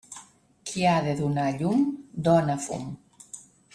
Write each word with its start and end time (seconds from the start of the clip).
Qui 0.69 0.87
ha 0.87 0.93
de 1.09 1.13
donar 1.19 1.45
llum, 1.59 1.85
dóna 2.29 2.57
fum. 2.65 2.89